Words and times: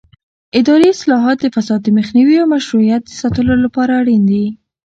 اداري 0.59 0.87
اصلاحات 0.95 1.37
د 1.41 1.45
فساد 1.55 1.79
د 1.83 1.87
مخنیوي 1.97 2.35
او 2.39 2.47
مشروعیت 2.55 3.01
د 3.05 3.11
ساتلو 3.21 3.53
لپاره 3.65 3.91
اړین 4.01 4.23
دي 4.31 4.45